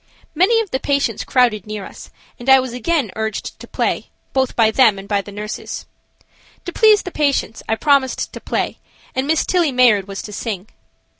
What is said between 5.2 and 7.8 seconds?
the nurses. To please the patients I